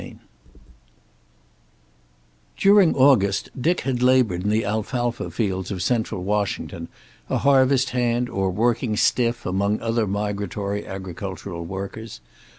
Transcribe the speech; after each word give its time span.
XXXVI 0.01 0.19
During 2.57 2.95
August 2.95 3.49
Dick 3.55 3.81
had 3.81 4.01
labored 4.01 4.41
in 4.43 4.49
the 4.49 4.65
alfalfa 4.65 5.29
fields 5.29 5.69
of 5.69 5.83
Central 5.83 6.23
Washington, 6.23 6.87
a 7.29 7.37
harvest 7.37 7.91
hand 7.91 8.27
or 8.27 8.49
"working 8.49 8.97
stiff" 8.97 9.45
among 9.45 9.79
other 9.79 10.07
migratory 10.07 10.87
agricultural 10.87 11.65
workers. 11.67 12.19